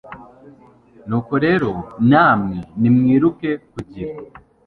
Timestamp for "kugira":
3.71-4.13